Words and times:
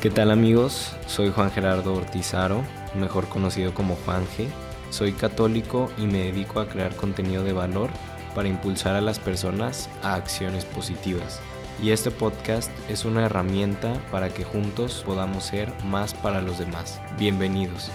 ¿Qué 0.00 0.10
tal 0.10 0.30
amigos? 0.30 0.94
Soy 1.08 1.32
Juan 1.32 1.50
Gerardo 1.50 1.94
Ortizaro, 1.94 2.62
mejor 2.94 3.28
conocido 3.28 3.74
como 3.74 3.96
Juan 3.96 4.24
G. 4.26 4.46
Soy 4.90 5.10
católico 5.10 5.90
y 5.98 6.06
me 6.06 6.18
dedico 6.18 6.60
a 6.60 6.68
crear 6.68 6.94
contenido 6.94 7.42
de 7.42 7.52
valor 7.52 7.90
para 8.32 8.46
impulsar 8.46 8.94
a 8.94 9.00
las 9.00 9.18
personas 9.18 9.90
a 10.04 10.14
acciones 10.14 10.64
positivas. 10.64 11.40
Y 11.82 11.90
este 11.90 12.12
podcast 12.12 12.70
es 12.88 13.04
una 13.04 13.26
herramienta 13.26 14.00
para 14.12 14.32
que 14.32 14.44
juntos 14.44 15.02
podamos 15.04 15.42
ser 15.42 15.72
más 15.86 16.14
para 16.14 16.42
los 16.42 16.60
demás. 16.60 17.00
Bienvenidos. 17.18 17.90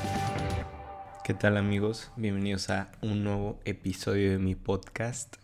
¿Qué 1.23 1.33
tal 1.33 1.55
amigos? 1.55 2.11
Bienvenidos 2.17 2.69
a 2.69 2.91
un 3.01 3.23
nuevo 3.23 3.61
episodio 3.63 4.31
de 4.31 4.39
mi 4.39 4.55
podcast, 4.55 5.37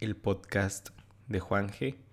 el 0.00 0.16
podcast 0.16 0.88
de 1.28 1.40
Juan 1.40 1.68
G. 1.68 2.05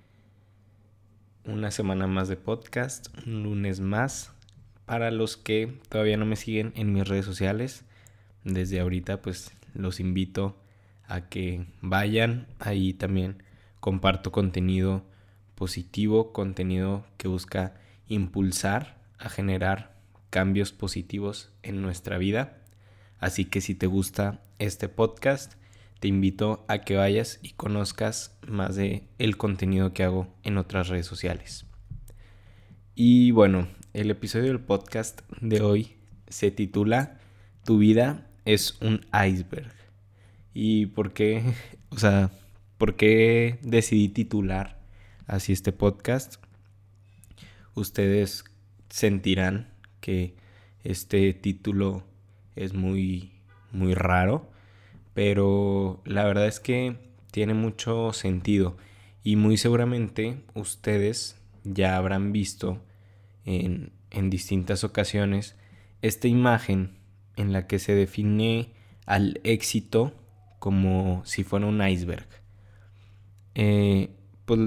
Una 1.46 1.72
semana 1.72 2.08
más 2.08 2.30
de 2.30 2.38
podcast, 2.38 3.08
un 3.28 3.44
lunes 3.44 3.82
más. 3.82 4.32
Para 4.86 5.12
los 5.12 5.36
que 5.36 5.78
todavía 5.90 6.16
no 6.16 6.26
me 6.26 6.38
siguen 6.38 6.72
en 6.78 6.94
mis 6.94 7.06
redes 7.06 7.26
sociales, 7.26 7.84
desde 8.46 8.80
ahorita 8.80 9.22
pues 9.22 9.52
los 9.74 10.00
invito 10.00 10.56
a 11.06 11.28
que 11.28 11.66
vayan. 11.82 12.48
Ahí 12.60 12.94
también 12.94 13.44
comparto 13.82 14.32
contenido 14.32 15.04
positivo, 15.56 16.32
contenido 16.32 17.06
que 17.18 17.28
busca 17.28 17.74
impulsar 18.08 18.98
a 19.18 19.28
generar 19.28 19.98
cambios 20.30 20.72
positivos 20.72 21.52
en 21.62 21.82
nuestra 21.82 22.18
vida. 22.18 22.62
Así 23.20 23.44
que 23.44 23.60
si 23.60 23.76
te 23.76 23.88
gusta 23.88 24.42
este 24.60 24.88
podcast, 24.88 25.56
te 26.04 26.10
invito 26.10 26.66
a 26.68 26.80
que 26.80 26.98
vayas 26.98 27.40
y 27.42 27.52
conozcas 27.52 28.38
más 28.46 28.76
de 28.76 29.04
el 29.20 29.38
contenido 29.38 29.94
que 29.94 30.04
hago 30.04 30.28
en 30.44 30.58
otras 30.58 30.90
redes 30.90 31.06
sociales. 31.06 31.66
Y 32.94 33.32
bueno, 33.32 33.70
el 33.94 34.12
episodio 34.12 34.48
del 34.48 34.60
podcast 34.60 35.22
de 35.40 35.62
hoy 35.62 35.96
se 36.28 36.52
titula 36.52 37.22
Tu 37.64 37.78
vida 37.78 38.28
es 38.44 38.82
un 38.82 39.06
iceberg. 39.14 39.72
¿Y 40.54 40.88
por 40.88 41.14
qué? 41.14 41.42
O 41.90 41.98
sea, 41.98 42.32
¿por 42.78 42.98
qué 42.98 43.60
decidí 43.62 44.10
titular 44.10 44.82
así 45.26 45.54
este 45.54 45.72
podcast? 45.72 46.36
Ustedes 47.76 48.44
sentirán 48.90 49.72
que 50.02 50.36
este 50.84 51.34
título 51.34 52.04
es 52.58 52.74
muy 52.74 53.32
muy 53.72 53.94
raro, 53.94 54.53
pero 55.14 56.02
la 56.06 56.24
verdad 56.26 56.48
es 56.48 56.60
que 56.60 56.98
tiene 57.32 57.54
mucho 57.54 58.14
sentido 58.14 58.78
y 59.24 59.36
muy 59.36 59.58
seguramente 59.58 60.44
ustedes 60.54 61.40
ya 61.64 61.98
habrán 61.98 62.32
visto 62.32 62.82
en, 63.46 63.92
en 64.12 64.30
distintas 64.30 64.84
ocasiones 64.84 65.56
esta 66.02 66.28
imagen 66.28 66.98
en 67.36 67.54
la 67.54 67.68
que 67.68 67.80
se 67.80 67.96
define 67.96 68.74
al 69.06 69.40
éxito 69.44 70.14
como 70.60 71.22
si 71.26 71.44
fuera 71.44 71.66
un 71.66 71.86
iceberg. 71.86 72.28
Eh, 73.56 74.10
pues 74.46 74.60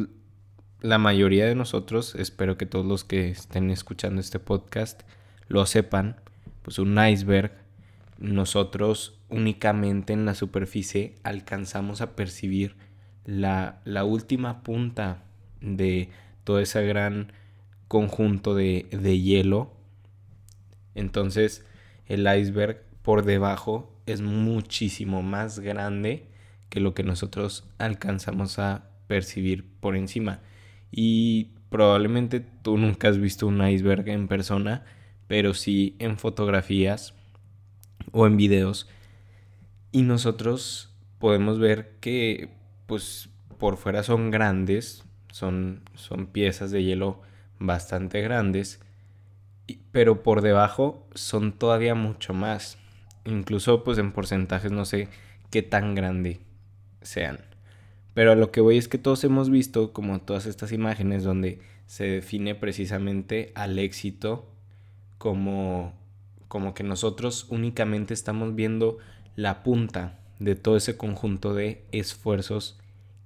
la 0.80 0.98
mayoría 0.98 1.46
de 1.46 1.54
nosotros, 1.54 2.14
espero 2.14 2.56
que 2.56 2.66
todos 2.66 2.86
los 2.86 3.04
que 3.04 3.30
estén 3.30 3.70
escuchando 3.70 4.20
este 4.20 4.38
podcast 4.38 5.02
lo 5.48 5.64
sepan, 5.66 6.16
pues 6.62 6.78
un 6.78 6.98
iceberg 6.98 7.52
nosotros 8.18 9.15
únicamente 9.28 10.12
en 10.12 10.24
la 10.24 10.34
superficie 10.34 11.14
alcanzamos 11.22 12.00
a 12.00 12.14
percibir 12.16 12.76
la, 13.24 13.80
última 14.04 14.62
punta 14.62 15.24
de 15.60 16.10
todo 16.44 16.60
ese 16.60 16.86
gran 16.86 17.32
conjunto 17.88 18.54
de, 18.54 18.86
de 18.90 19.20
hielo. 19.20 19.72
Entonces 20.94 21.64
el 22.06 22.26
iceberg 22.26 22.82
por 23.02 23.24
debajo 23.24 23.92
es 24.06 24.20
muchísimo 24.20 25.22
más 25.22 25.58
grande 25.58 26.28
que 26.68 26.80
lo 26.80 26.94
que 26.94 27.02
nosotros 27.02 27.64
alcanzamos 27.78 28.58
a 28.58 28.90
percibir 29.06 29.64
por 29.80 29.96
encima. 29.96 30.40
Y 30.90 31.50
probablemente 31.68 32.40
tú 32.40 32.78
nunca 32.78 33.08
has 33.08 33.18
visto 33.18 33.46
un 33.46 33.66
iceberg 33.66 34.08
en 34.08 34.28
persona, 34.28 34.84
pero 35.26 35.54
sí 35.54 35.96
en 35.98 36.18
fotografías 36.18 37.14
o 38.12 38.26
en 38.26 38.36
videos. 38.36 38.88
Y 39.96 40.02
nosotros 40.02 40.90
podemos 41.18 41.58
ver 41.58 41.94
que 42.00 42.50
pues 42.84 43.30
por 43.56 43.78
fuera 43.78 44.02
son 44.02 44.30
grandes, 44.30 45.06
son, 45.32 45.80
son 45.94 46.26
piezas 46.26 46.70
de 46.70 46.84
hielo 46.84 47.22
bastante 47.58 48.20
grandes, 48.20 48.78
pero 49.92 50.22
por 50.22 50.42
debajo 50.42 51.08
son 51.14 51.52
todavía 51.52 51.94
mucho 51.94 52.34
más. 52.34 52.76
Incluso 53.24 53.84
pues 53.84 53.96
en 53.96 54.12
porcentajes 54.12 54.70
no 54.70 54.84
sé 54.84 55.08
qué 55.50 55.62
tan 55.62 55.94
grande 55.94 56.40
sean. 57.00 57.38
Pero 58.12 58.32
a 58.32 58.36
lo 58.36 58.52
que 58.52 58.60
voy 58.60 58.76
es 58.76 58.88
que 58.88 58.98
todos 58.98 59.24
hemos 59.24 59.48
visto 59.48 59.94
como 59.94 60.20
todas 60.20 60.44
estas 60.44 60.72
imágenes 60.72 61.24
donde 61.24 61.60
se 61.86 62.04
define 62.04 62.54
precisamente 62.54 63.50
al 63.54 63.78
éxito 63.78 64.46
como 65.16 65.94
como 66.48 66.74
que 66.74 66.84
nosotros 66.84 67.46
únicamente 67.48 68.14
estamos 68.14 68.54
viendo 68.54 68.98
la 69.36 69.62
punta 69.62 70.18
de 70.38 70.54
todo 70.54 70.76
ese 70.76 70.96
conjunto 70.96 71.54
de 71.54 71.84
esfuerzos 71.92 72.78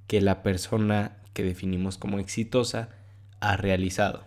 que 0.06 0.20
la 0.20 0.42
persona 0.42 1.16
que 1.32 1.44
definimos 1.44 1.96
como 1.96 2.18
exitosa 2.18 2.90
ha 3.40 3.56
realizado. 3.56 4.24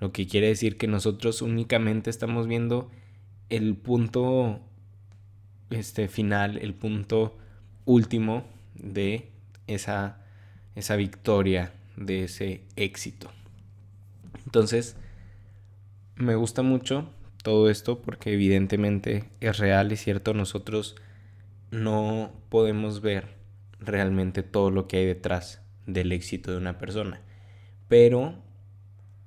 Lo 0.00 0.12
que 0.12 0.26
quiere 0.26 0.48
decir 0.48 0.76
que 0.76 0.86
nosotros 0.86 1.42
únicamente 1.42 2.10
estamos 2.10 2.46
viendo 2.46 2.90
el 3.48 3.74
punto 3.74 4.60
este 5.70 6.08
final, 6.08 6.58
el 6.58 6.74
punto 6.74 7.36
último 7.84 8.44
de 8.74 9.30
esa, 9.66 10.18
esa 10.74 10.96
victoria, 10.96 11.72
de 11.96 12.24
ese 12.24 12.62
éxito. 12.76 13.30
Entonces, 14.44 14.96
me 16.16 16.34
gusta 16.34 16.62
mucho 16.62 17.08
todo 17.42 17.68
esto 17.68 18.00
porque 18.00 18.32
evidentemente 18.32 19.24
es 19.40 19.58
real 19.58 19.92
y 19.92 19.96
cierto, 19.96 20.34
nosotros 20.34 20.96
no 21.70 22.32
podemos 22.48 23.00
ver 23.00 23.28
realmente 23.80 24.42
todo 24.42 24.70
lo 24.70 24.86
que 24.86 24.98
hay 24.98 25.06
detrás 25.06 25.60
del 25.86 26.12
éxito 26.12 26.52
de 26.52 26.58
una 26.58 26.78
persona. 26.78 27.20
Pero 27.88 28.34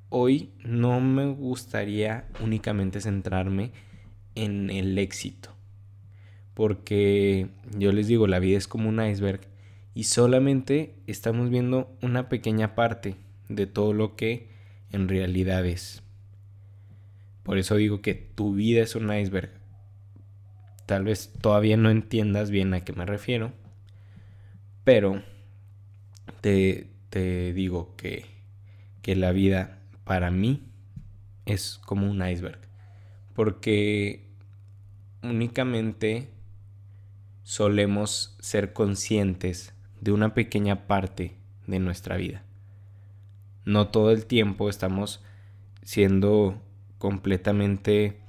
hoy 0.09 0.51
no 0.63 0.99
me 1.01 1.27
gustaría 1.27 2.27
únicamente 2.41 3.01
centrarme 3.01 3.71
en 4.35 4.69
el 4.69 4.97
éxito. 4.97 5.49
Porque 6.53 7.49
yo 7.77 7.91
les 7.91 8.07
digo, 8.07 8.27
la 8.27 8.39
vida 8.39 8.57
es 8.57 8.67
como 8.67 8.87
un 8.89 9.03
iceberg 9.03 9.41
y 9.93 10.05
solamente 10.05 10.95
estamos 11.07 11.49
viendo 11.49 11.93
una 12.01 12.29
pequeña 12.29 12.75
parte 12.75 13.15
de 13.49 13.67
todo 13.67 13.93
lo 13.93 14.15
que 14.15 14.49
en 14.91 15.09
realidad 15.09 15.65
es. 15.65 16.04
Por 17.45 17.59
eso 17.59 17.75
digo 17.75 18.01
que 18.01 18.16
tu 18.16 18.56
vida 18.56 18.81
es 18.81 18.95
un 18.95 19.13
iceberg. 19.13 19.51
Tal 20.88 21.03
vez 21.03 21.31
todavía 21.41 21.78
no 21.78 21.91
entiendas 21.91 22.50
bien 22.50 22.73
a 22.73 22.83
qué 22.83 22.91
me 22.91 23.06
refiero, 23.06 23.53
pero 24.83 25.22
te, 26.41 26.89
digo 27.53 27.95
que, 27.97 28.25
que 29.03 29.16
la 29.16 29.31
vida 29.31 29.78
para 30.05 30.31
mí 30.31 30.63
es 31.45 31.79
como 31.85 32.09
un 32.09 32.28
iceberg. 32.28 32.59
Porque 33.35 34.25
únicamente 35.22 36.29
solemos 37.44 38.35
ser 38.39 38.73
conscientes 38.73 39.75
de 40.01 40.11
una 40.11 40.34
pequeña 40.34 40.88
parte 40.88 41.35
de 41.67 41.78
nuestra 41.78 42.17
vida. 42.17 42.44
No 43.66 43.89
todo 43.89 44.09
el 44.09 44.25
tiempo 44.25 44.67
estamos 44.67 45.23
siendo 45.84 46.59
completamente, 46.97 48.21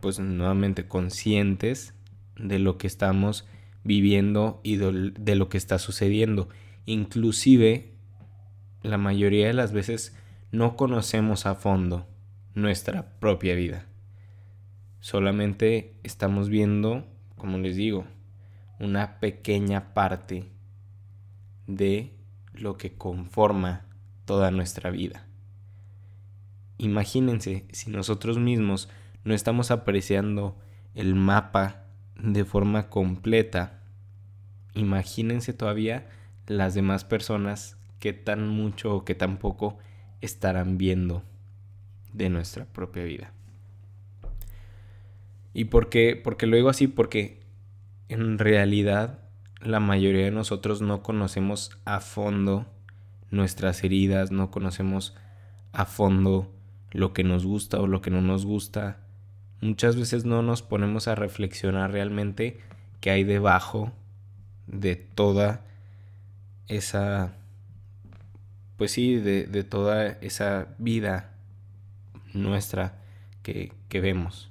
pues 0.00 0.18
nuevamente 0.18 0.86
conscientes 0.88 1.94
de 2.36 2.58
lo 2.58 2.78
que 2.78 2.86
estamos 2.86 3.46
viviendo 3.84 4.60
y 4.62 4.76
de 4.76 5.34
lo 5.36 5.48
que 5.48 5.58
está 5.58 5.78
sucediendo. 5.78 6.48
Inclusive, 6.86 7.94
la 8.82 8.98
mayoría 8.98 9.46
de 9.46 9.54
las 9.54 9.72
veces 9.72 10.16
no 10.50 10.76
conocemos 10.76 11.46
a 11.46 11.54
fondo 11.54 12.06
nuestra 12.54 13.18
propia 13.18 13.54
vida. 13.54 13.86
Solamente 15.00 15.96
estamos 16.02 16.48
viendo, 16.48 17.06
como 17.36 17.58
les 17.58 17.76
digo, 17.76 18.06
una 18.80 19.20
pequeña 19.20 19.92
parte 19.94 20.48
de 21.66 22.12
lo 22.52 22.76
que 22.76 22.94
conforma 22.94 23.86
toda 24.24 24.50
nuestra 24.50 24.90
vida. 24.90 25.26
Imagínense 26.78 27.66
si 27.72 27.90
nosotros 27.90 28.38
mismos 28.38 28.88
no 29.24 29.34
estamos 29.34 29.70
apreciando 29.70 30.56
el 30.94 31.14
mapa 31.14 31.84
de 32.16 32.44
forma 32.44 32.88
completa. 32.88 33.80
Imagínense 34.74 35.52
todavía 35.52 36.06
las 36.46 36.74
demás 36.74 37.04
personas 37.04 37.76
que 38.00 38.12
tan 38.12 38.48
mucho 38.48 38.94
o 38.94 39.04
que 39.04 39.14
tan 39.14 39.38
poco 39.38 39.78
estarán 40.20 40.78
viendo 40.78 41.22
de 42.12 42.28
nuestra 42.28 42.64
propia 42.66 43.04
vida. 43.04 43.32
¿Y 45.52 45.66
por 45.66 45.88
qué? 45.88 46.20
Porque 46.22 46.46
lo 46.46 46.56
digo 46.56 46.68
así, 46.68 46.88
porque 46.88 47.40
en 48.08 48.38
realidad 48.38 49.20
la 49.60 49.80
mayoría 49.80 50.24
de 50.24 50.30
nosotros 50.30 50.82
no 50.82 51.02
conocemos 51.02 51.78
a 51.84 52.00
fondo 52.00 52.66
nuestras 53.30 53.82
heridas, 53.84 54.30
no 54.30 54.50
conocemos 54.50 55.14
a 55.72 55.86
fondo 55.86 56.53
lo 56.94 57.12
que 57.12 57.24
nos 57.24 57.44
gusta 57.44 57.80
o 57.80 57.86
lo 57.86 58.00
que 58.00 58.10
no 58.10 58.22
nos 58.22 58.46
gusta. 58.46 58.98
Muchas 59.60 59.96
veces 59.96 60.24
no 60.24 60.40
nos 60.42 60.62
ponemos 60.62 61.08
a 61.08 61.16
reflexionar 61.16 61.90
realmente 61.90 62.60
qué 63.00 63.10
hay 63.10 63.24
debajo 63.24 63.92
de 64.68 64.94
toda 64.96 65.66
esa, 66.68 67.34
pues 68.78 68.92
sí, 68.92 69.16
de, 69.16 69.64
toda 69.64 70.06
esa 70.06 70.68
vida 70.78 71.34
nuestra 72.32 73.02
que, 73.42 73.72
que 73.88 74.00
vemos. 74.00 74.50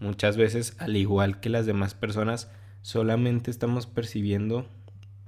Muchas 0.00 0.36
veces, 0.36 0.76
al 0.78 0.96
igual 0.96 1.40
que 1.40 1.48
las 1.48 1.64
demás 1.66 1.94
personas, 1.94 2.50
solamente 2.82 3.50
estamos 3.50 3.86
percibiendo 3.86 4.68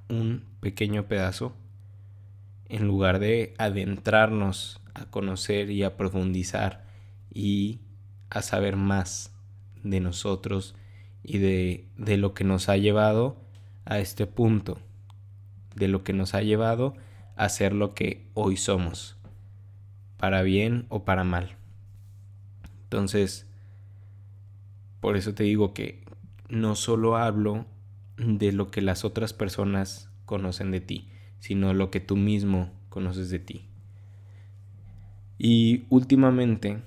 un 0.08 0.44
pequeño 0.60 1.08
pedazo 1.08 1.56
en 2.70 2.86
lugar 2.86 3.18
de 3.18 3.54
adentrarnos 3.58 4.80
a 4.94 5.04
conocer 5.06 5.70
y 5.70 5.82
a 5.82 5.96
profundizar 5.96 6.84
y 7.32 7.80
a 8.30 8.42
saber 8.42 8.76
más 8.76 9.34
de 9.82 10.00
nosotros 10.00 10.76
y 11.22 11.38
de, 11.38 11.88
de 11.96 12.16
lo 12.16 12.32
que 12.32 12.44
nos 12.44 12.68
ha 12.68 12.76
llevado 12.76 13.36
a 13.84 13.98
este 13.98 14.26
punto, 14.26 14.80
de 15.74 15.88
lo 15.88 16.04
que 16.04 16.12
nos 16.12 16.34
ha 16.34 16.42
llevado 16.42 16.94
a 17.36 17.48
ser 17.48 17.72
lo 17.72 17.94
que 17.94 18.28
hoy 18.34 18.56
somos, 18.56 19.16
para 20.16 20.42
bien 20.42 20.86
o 20.90 21.04
para 21.04 21.24
mal. 21.24 21.56
Entonces, 22.84 23.46
por 25.00 25.16
eso 25.16 25.34
te 25.34 25.42
digo 25.42 25.74
que 25.74 26.04
no 26.48 26.76
solo 26.76 27.16
hablo 27.16 27.66
de 28.16 28.52
lo 28.52 28.70
que 28.70 28.80
las 28.80 29.04
otras 29.04 29.32
personas 29.32 30.08
conocen 30.24 30.70
de 30.70 30.80
ti, 30.80 31.08
sino 31.40 31.74
lo 31.74 31.90
que 31.90 32.00
tú 32.00 32.16
mismo 32.16 32.70
conoces 32.88 33.30
de 33.30 33.40
ti. 33.40 33.66
Y 35.38 35.86
últimamente 35.88 36.82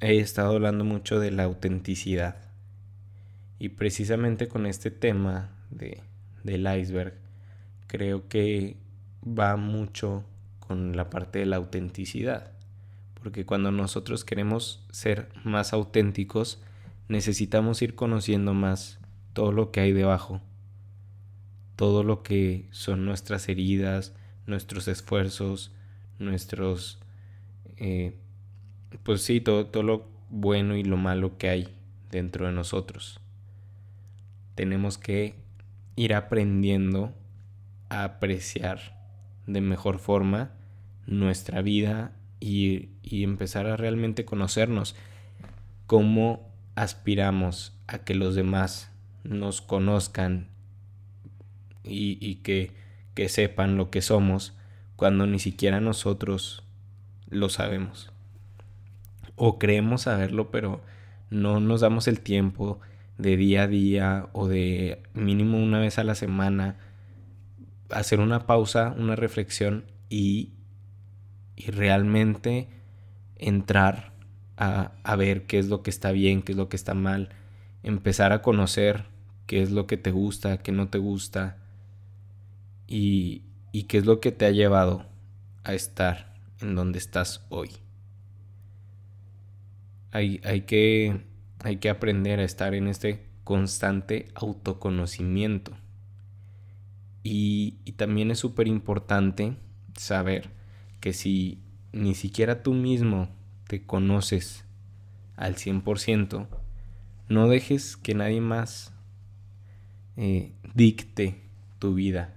he 0.00 0.18
estado 0.18 0.54
hablando 0.54 0.84
mucho 0.84 1.18
de 1.20 1.30
la 1.30 1.44
autenticidad. 1.44 2.36
Y 3.58 3.70
precisamente 3.70 4.48
con 4.48 4.66
este 4.66 4.90
tema 4.90 5.50
de, 5.70 6.02
del 6.42 6.66
iceberg, 6.66 7.14
creo 7.86 8.28
que 8.28 8.76
va 9.26 9.56
mucho 9.56 10.24
con 10.60 10.96
la 10.96 11.10
parte 11.10 11.40
de 11.40 11.46
la 11.46 11.56
autenticidad. 11.56 12.52
Porque 13.20 13.44
cuando 13.46 13.72
nosotros 13.72 14.24
queremos 14.24 14.84
ser 14.90 15.28
más 15.44 15.72
auténticos, 15.72 16.62
necesitamos 17.08 17.82
ir 17.82 17.94
conociendo 17.94 18.54
más 18.54 18.98
todo 19.32 19.52
lo 19.52 19.70
que 19.70 19.80
hay 19.80 19.92
debajo, 19.92 20.40
todo 21.76 22.02
lo 22.02 22.22
que 22.22 22.68
son 22.70 23.04
nuestras 23.04 23.48
heridas, 23.48 24.14
nuestros 24.46 24.88
esfuerzos, 24.88 25.72
nuestros, 26.18 26.98
eh, 27.76 28.16
pues 29.02 29.22
sí, 29.22 29.40
todo, 29.40 29.66
todo 29.66 29.82
lo 29.82 30.08
bueno 30.30 30.76
y 30.76 30.84
lo 30.84 30.96
malo 30.96 31.38
que 31.38 31.48
hay 31.48 31.68
dentro 32.10 32.46
de 32.46 32.52
nosotros. 32.52 33.20
Tenemos 34.54 34.98
que 34.98 35.34
ir 35.96 36.14
aprendiendo 36.14 37.12
a 37.88 38.04
apreciar 38.04 39.02
de 39.46 39.60
mejor 39.60 39.98
forma 39.98 40.52
nuestra 41.06 41.60
vida 41.60 42.12
y, 42.40 42.90
y 43.02 43.24
empezar 43.24 43.66
a 43.66 43.76
realmente 43.76 44.24
conocernos 44.24 44.94
como 45.86 46.50
aspiramos 46.76 47.76
a 47.86 47.98
que 47.98 48.14
los 48.14 48.34
demás 48.34 48.90
nos 49.22 49.60
conozcan 49.60 50.48
y, 51.84 52.36
que, 52.36 52.72
que 53.14 53.28
sepan 53.28 53.76
lo 53.76 53.90
que 53.90 54.02
somos 54.02 54.54
cuando 54.96 55.26
ni 55.26 55.38
siquiera 55.38 55.80
nosotros 55.80 56.64
lo 57.28 57.48
sabemos. 57.48 58.12
O 59.36 59.58
creemos 59.58 60.02
saberlo, 60.02 60.50
pero 60.50 60.80
no 61.30 61.60
nos 61.60 61.80
damos 61.80 62.08
el 62.08 62.20
tiempo 62.20 62.80
de 63.18 63.36
día 63.36 63.62
a 63.64 63.68
día 63.68 64.28
o 64.32 64.48
de 64.48 65.02
mínimo 65.14 65.62
una 65.62 65.78
vez 65.78 65.98
a 65.98 66.04
la 66.04 66.14
semana 66.14 66.76
hacer 67.90 68.20
una 68.20 68.46
pausa, 68.46 68.94
una 68.96 69.16
reflexión 69.16 69.84
y, 70.08 70.50
y 71.56 71.70
realmente 71.70 72.68
entrar 73.36 74.14
a, 74.56 75.16
ver 75.16 75.46
qué 75.46 75.58
es 75.58 75.68
lo 75.68 75.82
que 75.82 75.90
está 75.90 76.12
bien, 76.12 76.42
qué 76.42 76.52
es 76.52 76.58
lo 76.58 76.68
que 76.68 76.76
está 76.76 76.94
mal, 76.94 77.30
empezar 77.82 78.32
a 78.32 78.42
conocer 78.42 79.06
qué 79.46 79.62
es 79.62 79.70
lo 79.70 79.86
que 79.86 79.96
te 79.96 80.10
gusta, 80.10 80.58
qué 80.58 80.72
no 80.72 80.88
te 80.88 80.98
gusta 80.98 81.58
y, 82.86 83.42
y 83.72 83.84
qué 83.84 83.98
es 83.98 84.06
lo 84.06 84.20
que 84.20 84.32
te 84.32 84.46
ha 84.46 84.50
llevado 84.50 85.06
a 85.64 85.74
estar 85.74 86.34
en 86.60 86.74
donde 86.74 86.98
estás 86.98 87.44
hoy. 87.48 87.70
Hay, 90.12 90.40
hay, 90.44 90.62
que, 90.62 91.24
hay 91.60 91.78
que 91.78 91.90
aprender 91.90 92.38
a 92.38 92.44
estar 92.44 92.74
en 92.74 92.88
este 92.88 93.26
constante 93.42 94.28
autoconocimiento. 94.34 95.72
Y, 97.22 97.78
y 97.84 97.92
también 97.92 98.30
es 98.30 98.38
súper 98.38 98.68
importante 98.68 99.56
saber 99.96 100.50
que 101.00 101.12
si 101.12 101.58
ni 101.92 102.14
siquiera 102.14 102.62
tú 102.62 102.74
mismo 102.74 103.28
te 103.66 103.82
conoces 103.84 104.64
al 105.36 105.56
100%, 105.56 106.46
no 107.28 107.48
dejes 107.48 107.96
que 107.96 108.14
nadie 108.14 108.40
más 108.40 108.92
eh, 110.16 110.52
dicte 110.74 111.40
tu 111.78 111.94
vida 111.94 112.34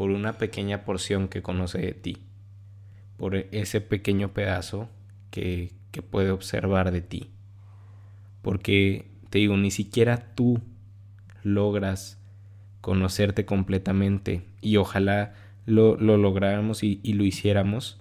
por 0.00 0.12
una 0.12 0.38
pequeña 0.38 0.86
porción 0.86 1.28
que 1.28 1.42
conoce 1.42 1.76
de 1.76 1.92
ti, 1.92 2.16
por 3.18 3.36
ese 3.36 3.82
pequeño 3.82 4.32
pedazo 4.32 4.88
que, 5.30 5.74
que 5.90 6.00
puede 6.00 6.30
observar 6.30 6.90
de 6.90 7.02
ti. 7.02 7.28
Porque 8.40 9.10
te 9.28 9.40
digo, 9.40 9.58
ni 9.58 9.70
siquiera 9.70 10.32
tú 10.34 10.62
logras 11.42 12.18
conocerte 12.80 13.44
completamente 13.44 14.46
y 14.62 14.78
ojalá 14.78 15.34
lo, 15.66 15.96
lo 15.96 16.16
lográramos 16.16 16.82
y, 16.82 17.00
y, 17.02 17.12
lo 17.12 17.24
hiciéramos, 17.24 18.00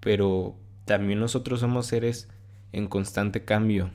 pero 0.00 0.56
también 0.86 1.20
nosotros 1.20 1.60
somos 1.60 1.84
seres 1.84 2.30
en 2.72 2.86
constante 2.86 3.44
cambio 3.44 3.90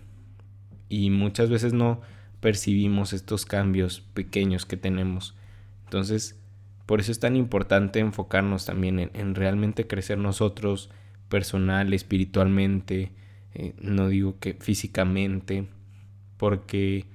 y 0.89 1.09
muchas 1.09 1.49
veces 1.49 1.73
no 1.73 2.01
percibimos 2.39 3.13
estos 3.13 3.47
cambios 3.47 4.01
pequeños 4.13 4.67
que 4.67 4.77
tenemos. 4.77 5.35
Entonces, 5.85 6.39
por 6.89 7.01
eso 7.01 7.11
es 7.11 7.19
tan 7.19 7.35
importante 7.35 7.99
enfocarnos 7.99 8.65
también 8.65 9.11
en, 9.13 9.35
realmente 9.35 9.85
crecer 9.85 10.17
nosotros 10.17 10.89
personal, 11.27 11.93
espiritualmente, 11.93 13.11
eh, 13.53 13.75
no 13.79 14.07
digo 14.07 14.39
que 14.39 14.55
físicamente, 14.55 15.67
porque 16.37 17.05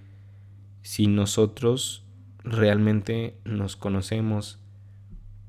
si 0.82 1.08
nosotros 1.08 2.04
realmente 2.44 3.36
nos 3.44 3.74
conocemos, 3.74 4.60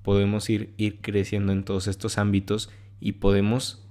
podemos 0.02 0.50
ir, 0.50 0.74
ir 0.78 1.02
creciendo 1.02 1.52
en 1.52 1.64
todos 1.64 1.86
estos 1.86 2.18
ámbitos 2.18 2.72
y 3.00 3.12
podemos 3.12 3.88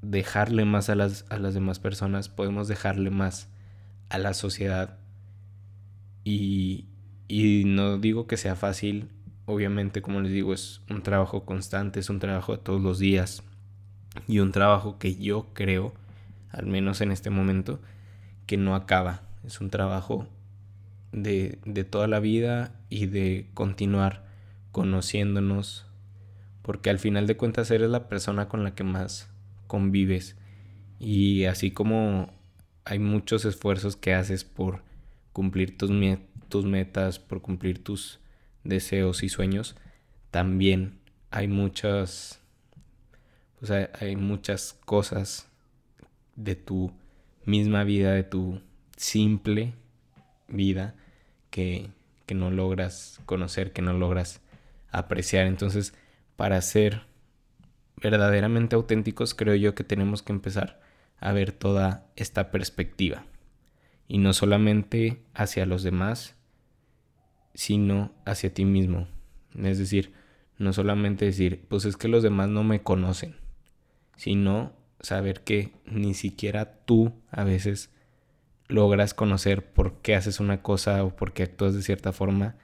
dejarle 0.00 0.64
más 0.64 0.88
a 0.88 0.94
las, 0.94 1.26
a 1.28 1.36
las 1.36 1.52
demás 1.52 1.78
personas, 1.78 2.30
podemos 2.30 2.68
dejarle 2.68 3.10
más 3.10 3.50
a 4.08 4.16
la 4.16 4.32
sociedad. 4.32 4.96
Y, 6.24 6.86
y 7.28 7.64
no 7.66 7.98
digo 7.98 8.26
que 8.26 8.38
sea 8.38 8.56
fácil, 8.56 9.10
obviamente 9.46 10.02
como 10.02 10.20
les 10.20 10.32
digo 10.32 10.54
es 10.54 10.80
un 10.90 11.02
trabajo 11.02 11.44
constante, 11.44 12.00
es 12.00 12.10
un 12.10 12.18
trabajo 12.18 12.52
de 12.52 12.58
todos 12.58 12.80
los 12.80 12.98
días 12.98 13.42
y 14.26 14.38
un 14.38 14.52
trabajo 14.52 14.98
que 14.98 15.16
yo 15.16 15.48
creo, 15.54 15.92
al 16.50 16.66
menos 16.66 17.00
en 17.00 17.10
este 17.10 17.30
momento, 17.30 17.80
que 18.46 18.56
no 18.56 18.74
acaba. 18.74 19.22
Es 19.44 19.60
un 19.60 19.70
trabajo 19.70 20.26
de, 21.12 21.58
de 21.64 21.84
toda 21.84 22.06
la 22.06 22.20
vida 22.20 22.72
y 22.88 23.06
de 23.06 23.48
continuar 23.54 24.24
conociéndonos, 24.72 25.86
porque 26.62 26.90
al 26.90 26.98
final 26.98 27.26
de 27.26 27.36
cuentas 27.36 27.70
eres 27.70 27.90
la 27.90 28.08
persona 28.08 28.48
con 28.48 28.64
la 28.64 28.74
que 28.74 28.84
más 28.84 29.28
convives. 29.66 30.36
Y 30.98 31.44
así 31.44 31.70
como 31.70 32.32
hay 32.84 32.98
muchos 32.98 33.44
esfuerzos 33.44 33.96
que 33.96 34.14
haces 34.14 34.44
por 34.44 34.82
cumplir 35.32 35.76
tus, 35.76 35.90
tus 36.48 36.64
metas, 36.64 37.18
por 37.18 37.42
cumplir 37.42 37.82
tus 37.82 38.20
deseos 38.64 39.22
y 39.22 39.28
sueños, 39.28 39.76
también 40.30 40.98
hay 41.30 41.48
muchas, 41.48 42.40
pues 43.58 43.70
hay, 43.70 44.16
muchas 44.16 44.78
cosas 44.84 45.48
de 46.36 46.56
tu 46.56 46.92
misma 47.44 47.84
vida, 47.84 48.12
de 48.12 48.24
tu 48.24 48.60
simple 48.96 49.74
vida 50.48 50.94
que, 51.50 51.90
que 52.26 52.34
no 52.34 52.50
logras 52.50 53.20
conocer, 53.26 53.72
que 53.72 53.82
no 53.82 53.92
logras 53.92 54.40
apreciar. 54.90 55.46
Entonces, 55.46 55.94
para 56.36 56.60
ser 56.62 57.02
verdaderamente 57.96 58.76
auténticos, 58.76 59.34
creo 59.34 59.54
yo 59.54 59.74
que 59.74 59.84
tenemos 59.84 60.22
que 60.22 60.32
empezar 60.32 60.80
a 61.18 61.32
ver 61.32 61.52
toda 61.52 62.06
esta 62.16 62.50
perspectiva. 62.50 63.24
Y 64.08 64.18
no 64.18 64.32
solamente 64.32 65.22
hacia 65.32 65.66
los 65.66 65.82
demás, 65.82 66.36
sino 67.54 68.12
hacia 68.24 68.52
ti 68.52 68.64
mismo. 68.64 69.08
Es 69.56 69.78
decir, 69.78 70.12
no 70.58 70.72
solamente 70.72 71.24
decir, 71.24 71.64
pues 71.68 71.84
es 71.84 71.96
que 71.96 72.08
los 72.08 72.22
demás 72.22 72.48
no 72.48 72.64
me 72.64 72.82
conocen, 72.82 73.36
sino 74.16 74.72
saber 75.00 75.42
que 75.42 75.72
ni 75.84 76.14
siquiera 76.14 76.80
tú 76.84 77.12
a 77.30 77.44
veces 77.44 77.90
logras 78.68 79.14
conocer 79.14 79.72
por 79.72 80.00
qué 80.00 80.14
haces 80.14 80.40
una 80.40 80.62
cosa 80.62 81.04
o 81.04 81.14
por 81.14 81.32
qué 81.32 81.44
actúas 81.44 81.74
de 81.74 81.82
cierta 81.82 82.12
forma. 82.12 82.56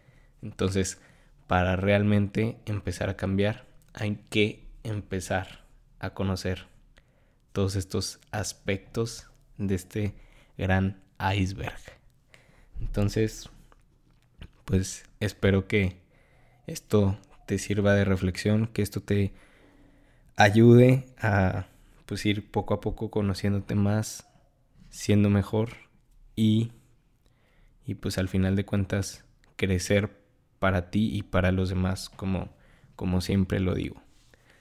Entonces, 0.43 1.01
para 1.47 1.77
realmente 1.77 2.59
empezar 2.67 3.11
a 3.11 3.17
cambiar, 3.17 3.67
hay 3.93 4.21
que 4.31 4.67
empezar 4.83 5.65
a 5.99 6.11
conocer 6.11 6.67
todos 7.53 7.77
estos 7.77 8.21
aspectos 8.31 9.27
de 9.59 9.75
este 9.75 10.15
gran 10.57 11.03
iceberg. 11.19 11.81
Entonces, 12.81 13.51
pues 14.71 15.03
espero 15.19 15.67
que 15.67 15.97
esto 16.69 17.19
te 17.49 17.59
sirva 17.59 17.93
de 17.95 18.05
reflexión, 18.05 18.69
que 18.69 18.83
esto 18.83 19.01
te 19.01 19.33
ayude 20.37 21.07
a 21.19 21.67
pues 22.07 22.25
ir 22.25 22.49
poco 22.53 22.75
a 22.75 22.81
poco 22.81 23.11
conociéndote 23.11 23.75
más, 23.75 24.29
siendo 24.89 25.29
mejor 25.29 25.71
y, 26.37 26.71
y 27.85 27.95
pues 27.95 28.17
al 28.17 28.29
final 28.29 28.55
de 28.55 28.65
cuentas 28.65 29.25
crecer 29.57 30.17
para 30.61 30.93
ti 30.93 31.17
y 31.17 31.25
para 31.25 31.51
los 31.51 31.69
demás 31.69 32.09
como, 32.09 32.49
como 32.95 33.21
siempre 33.23 33.59
lo 33.59 33.75
digo. 33.75 34.01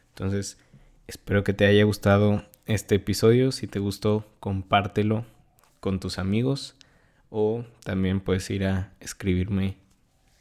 Entonces, 0.07 0.57
espero 1.05 1.43
que 1.43 1.53
te 1.53 1.67
haya 1.67 1.83
gustado 1.83 2.43
este 2.65 2.95
episodio. 2.95 3.51
Si 3.51 3.67
te 3.67 3.77
gustó, 3.77 4.25
compártelo 4.39 5.23
con 5.79 5.99
tus 5.99 6.17
amigos 6.17 6.75
o 7.29 7.63
también 7.83 8.21
puedes 8.21 8.49
ir 8.49 8.65
a 8.65 8.91
escribirme 8.99 9.77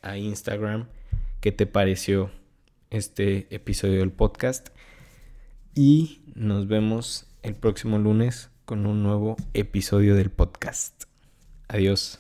a 0.02 0.17
Instagram 0.17 0.87
qué 1.40 1.52
te 1.52 1.67
pareció 1.67 2.31
este 2.90 3.47
episodio 3.55 4.00
del 4.00 4.12
podcast. 4.12 4.69
Y 5.75 6.23
nos 6.35 6.67
vemos 6.67 7.26
el 7.43 7.55
próximo 7.55 7.99
lunes 7.99 8.50
con 8.64 8.87
un 8.87 9.02
nuevo 9.02 9.37
episodio 9.55 10.14
del 10.14 10.31
podcast. 10.31 11.05
Adiós. 11.69 12.19